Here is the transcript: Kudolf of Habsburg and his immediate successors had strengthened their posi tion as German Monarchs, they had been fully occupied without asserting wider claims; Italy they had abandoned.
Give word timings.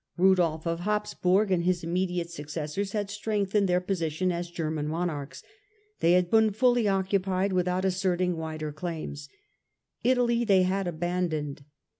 Kudolf 0.17 0.65
of 0.65 0.79
Habsburg 0.79 1.51
and 1.51 1.63
his 1.63 1.83
immediate 1.83 2.31
successors 2.31 2.93
had 2.93 3.11
strengthened 3.11 3.69
their 3.69 3.79
posi 3.79 4.09
tion 4.09 4.31
as 4.31 4.49
German 4.49 4.87
Monarchs, 4.87 5.43
they 5.99 6.13
had 6.13 6.31
been 6.31 6.49
fully 6.53 6.87
occupied 6.87 7.53
without 7.53 7.85
asserting 7.85 8.35
wider 8.35 8.71
claims; 8.71 9.29
Italy 10.03 10.43
they 10.43 10.63
had 10.63 10.87
abandoned. 10.87 11.65